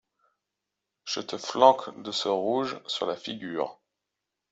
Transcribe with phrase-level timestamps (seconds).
[1.05, 3.79] Je te flanque de ce rouge sur la figure.